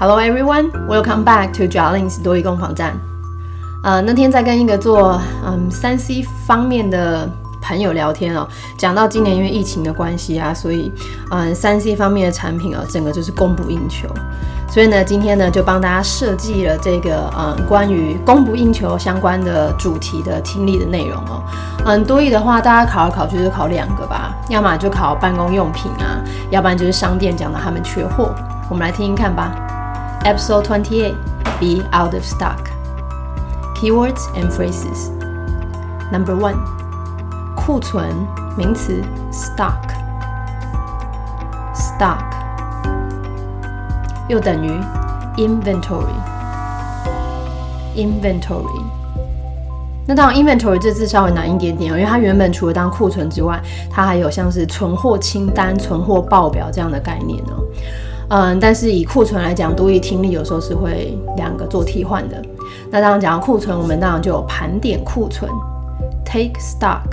[0.00, 2.96] Hello everyone, welcome back to Jalins 多益攻防战。
[3.82, 7.28] 呃，那天在跟一个做嗯三 C 方面的
[7.60, 8.46] 朋友聊天哦，
[8.76, 10.92] 讲到今年因为疫情的关系啊，所以
[11.32, 14.08] 嗯三 C 方面的产品哦，整个就是供不应求。
[14.68, 21.42] 所以呢，今天呢就帮大家设计了这个嗯关于供不应求相关的主题的听力的内容哦。
[21.86, 28.32] 嗯，多益的话，大家考来考去就考两个吧，要么就考办公用品啊，要不然就是商店讲到他们缺货。
[28.70, 29.52] 我们来听听看吧。
[30.25, 31.15] Episode Twenty Eight:
[31.59, 32.69] Be Out of Stock.
[33.75, 35.11] Keywords and phrases.
[36.11, 36.57] Number one.
[37.55, 38.13] 库存
[38.57, 39.87] 名词 stock.
[41.73, 42.23] Stock
[44.27, 44.71] 又等于
[45.37, 46.13] inventory.
[47.95, 48.83] Inventory.
[50.05, 57.63] 那当然，inventory 这字稍微难一点点哦，因为它原本除了当库存之外，它还有像是存货清单、存货报表这样的概念哦。
[58.30, 62.42] 嗯，但是以库存来讲，多益听力有时候是会两个做替换的。
[62.90, 65.50] 那当然讲到库存，我们当然就有盘点库存
[66.26, 67.08] ，take stock，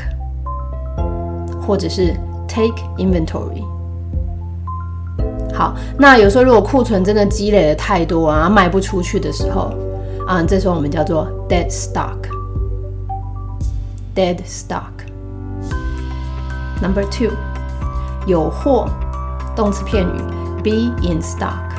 [1.66, 2.14] 或者是
[2.48, 3.64] take inventory。
[5.54, 9.74] 好，那有时候如果库存真的积累的太多啊，卖不出去的时候，
[10.28, 12.28] 啊，这时候我们叫做 dead stock，dead
[14.46, 14.92] stock。
[16.82, 17.32] Number two，
[18.28, 18.90] 有货，
[19.56, 20.22] 动词片语。
[20.65, 21.70] Be in stock.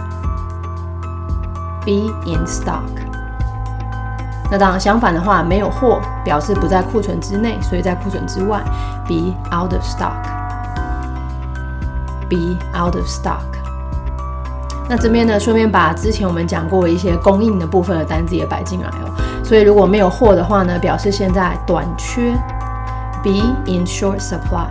[1.86, 2.82] Be in stock.
[4.50, 8.62] 那当然，相反的话，没有货表示不在库存之内，所以在库存之外。
[9.08, 10.24] Be out of stock.
[12.30, 13.40] Be out of stock.
[14.90, 19.12] 那这边呢，顺便把之前我们讲过一些供应的部分的单子也摆进来哦。
[19.44, 22.34] 所以如果没有货的话呢，表示现在短缺。
[23.24, 24.68] Be in short supply.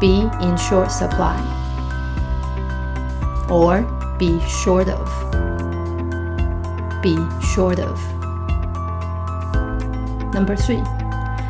[0.00, 1.36] Be in short supply.
[3.48, 3.82] or
[4.18, 5.08] be short of.
[7.02, 7.98] Be short of.
[10.32, 10.82] Number three.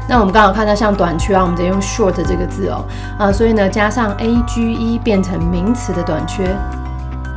[0.08, 2.84] 那我们刚好看到像短缺啊，我们直接用 short 这个字哦，
[3.18, 6.56] 啊，所以呢加上 a g e 变成名词的短缺，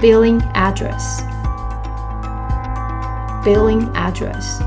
[0.00, 1.20] billing address.
[3.44, 4.60] Billing address.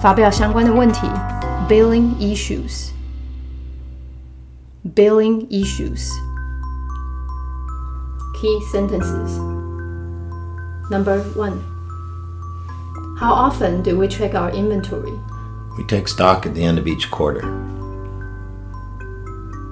[0.00, 1.08] 发表相关的问题，
[1.68, 2.90] billing issues.
[4.94, 6.10] Billing issues.
[8.40, 9.38] Key sentences.
[10.90, 11.54] Number one.
[13.18, 15.18] How often do we check our inventory?
[15.77, 17.41] We take stock at the end of each quarter.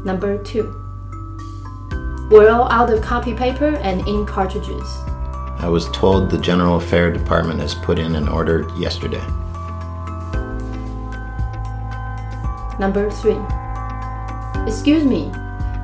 [0.03, 0.75] Number two.
[2.31, 4.87] We're all out of copy paper and ink cartridges.
[5.59, 9.23] I was told the General Affair Department has put in an order yesterday.
[12.79, 13.37] Number three.
[14.65, 15.31] Excuse me,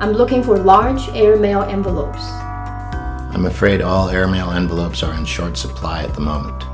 [0.00, 2.24] I'm looking for large airmail envelopes.
[3.34, 6.64] I'm afraid all airmail envelopes are in short supply at the moment.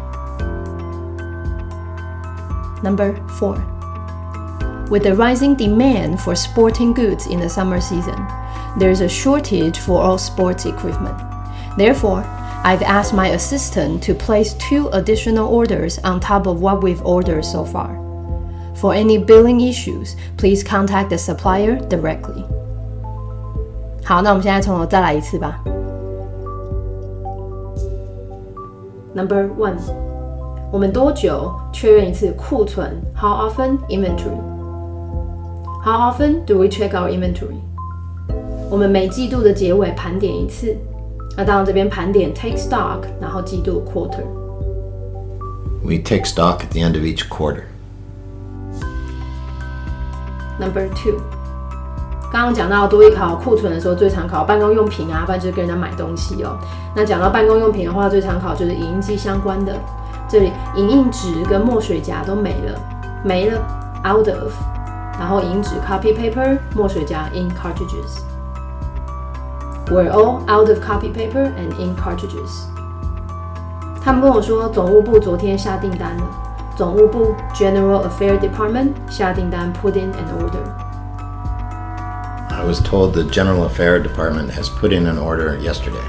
[2.83, 3.55] Number four.
[4.89, 8.25] With the rising demand for sporting goods in the summer season,
[8.77, 11.15] there is a shortage for all sports equipment.
[11.77, 12.23] Therefore,
[12.63, 17.45] I've asked my assistant to place two additional orders on top of what we've ordered
[17.45, 17.95] so far.
[18.75, 22.43] For any billing issues, please contact the supplier directly.
[24.03, 25.59] 好，那我们现在从头再来一次吧。
[29.13, 29.77] Number one，
[30.74, 34.36] 我们多久确认一次库存？How often inventory?
[35.84, 37.60] How often do we check our inventory?
[38.68, 40.76] 我们每季度的结尾盘点一次。
[41.36, 44.24] 那当然这边盘点 take stock，然后季度 quarter。
[45.84, 47.62] We take stock at the end of each quarter.
[50.58, 51.20] Number two，
[52.32, 56.58] 刚刚讲到多一考库存的时候，最常考办公用品啊，不然就是跟人家买东西哦。
[56.96, 59.72] 那讲到办公用品的话，最常考就是影印机相关的。
[60.33, 62.79] 这里影印纸跟墨水夹都没了，
[63.23, 63.59] 没了，
[64.05, 64.53] out of。
[65.19, 72.67] 然后影印纸 copy paper，墨水夹 ink cartridges。We're all out of copy paper and ink cartridges。
[74.01, 76.23] 他们跟我说，总务部昨天下订单了。
[76.75, 80.63] 总务部 General Affair Department 下订单 put in an order。
[82.49, 86.05] I was told the General Affair Department has put in an order yesterday.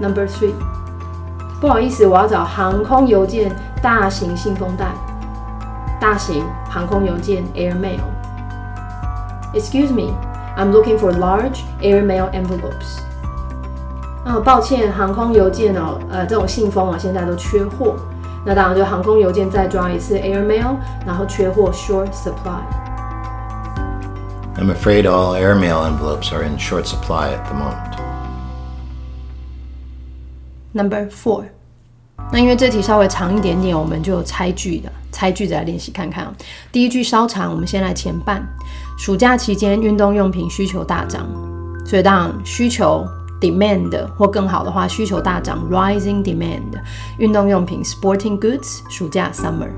[0.00, 0.54] Number three，
[1.62, 4.92] 不好意思，我要找航空邮件大型信封袋，
[6.00, 10.14] 大型航空邮件 airmail。Excuse me,
[10.56, 13.00] I'm looking for large airmail envelopes。
[14.24, 17.96] 啊，抱歉，航空邮件哦，呃，这种信封哦，现在都缺货。
[18.44, 22.62] 那当然就航空邮件再抓一次 airmail，然后缺货 short supply。
[24.56, 27.96] I'm afraid all airmail envelopes are in short supply at the moment.
[30.75, 31.43] Number four，
[32.31, 36.33] 那因为这题稍微长一点点，我们就有猜句的，猜句子来练习看看啊。
[36.71, 38.43] 第一句稍长，我们先来前半。
[38.97, 41.27] 暑假期间，运动用品需求大涨，
[41.85, 43.05] 所以当然需求
[43.39, 46.81] demand 或更好的话，需求大涨 rising demand。
[47.19, 49.69] 运动用品 sporting goods，暑假 summer。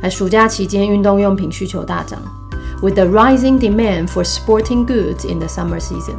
[0.00, 2.20] 来，暑假期间运动用品需求大涨
[2.82, 6.14] ，with the rising demand for sporting goods in the summer season。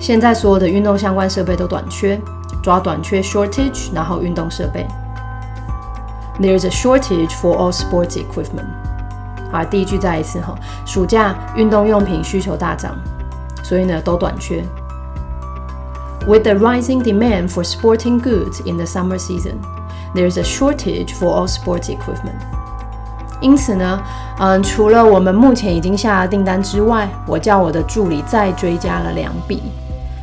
[0.00, 2.18] 现在所有的运动相关设备都短缺，
[2.62, 4.86] 抓短缺 shortage，然后运动设备。
[6.40, 8.64] There is a shortage for all sports equipment。
[9.52, 10.54] 好，第一句再一次哈，
[10.86, 12.96] 暑假运动用品需求大涨，
[13.62, 14.64] 所以呢都短缺。
[16.26, 19.56] With the rising demand for sporting goods in the summer season,
[20.14, 22.40] there is a shortage for all sports equipment.
[23.42, 24.00] 因此呢，
[24.38, 29.62] 嗯，除了我们目前已经下了订单之外，我叫我的助理再追加了两笔。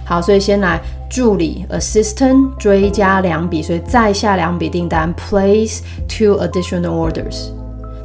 [0.07, 7.49] 好，所以先来助理 assistant 追加两笔，所以再下两笔订单，place two additional orders。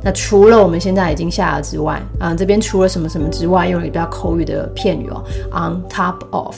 [0.02, 6.56] 那除了我们现在已经下了之外，啊，这边除了什么什么之外，用了一个比较口语的片语哦，on top of。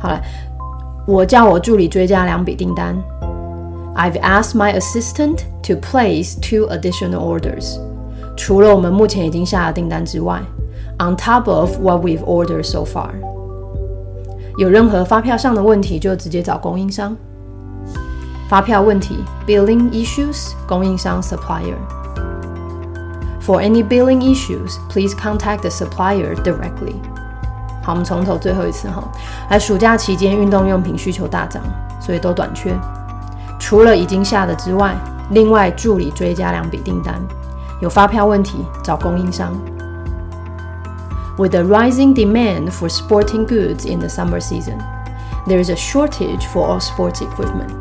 [0.00, 0.20] 好了，
[1.06, 3.00] 我叫我助理追加两笔订单。
[3.94, 7.78] I've asked my assistant to place two additional orders。
[8.36, 10.42] 除了我们目前已经下了订单之外
[10.98, 13.10] ，on top of what we've ordered so far。
[14.56, 17.16] 有任何发票上的问题，就直接找供应商。
[18.48, 21.74] 发票问题 （billing issues），供应商 （supplier）。
[23.40, 26.94] For any billing issues, please contact the supplier directly。
[27.82, 29.02] 好，我们从头最后一次哈。
[29.50, 31.62] 来，暑假期间运动用品需求大涨，
[31.98, 32.72] 所以都短缺。
[33.58, 34.94] 除了已经下的之外，
[35.30, 37.14] 另外助理追加两笔订单。
[37.80, 39.52] 有发票问题，找供应商。
[41.42, 44.78] With the rising demand for sporting goods in the summer season,
[45.48, 47.72] there is a shortage for all sports equipment.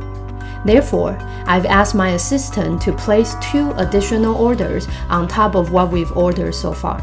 [0.65, 1.15] Therefore,
[1.45, 6.55] I've asked my assistant to place two additional orders on top of what we've ordered
[6.55, 7.01] so far.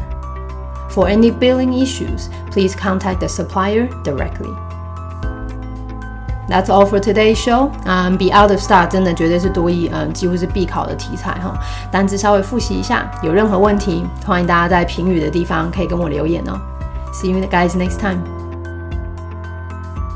[0.89, 4.51] For For any billing issues, please contact the supplier directly.
[6.49, 7.69] That's all for today's show.
[7.85, 11.53] 嗯、，be out of star 真的绝对是多义，嗯，几乎是必考的题材哈。
[11.91, 16.59] 单词稍微复习一下，有任何问题，欢迎大家在评语的地方可以跟我留言哦。
[17.13, 18.48] See you guys next time.